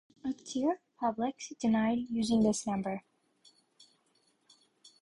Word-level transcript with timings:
Akter 0.25 0.79
Public 0.99 1.49
denied 1.61 2.09
using 2.09 2.41
this 2.41 2.65
number. 2.65 3.03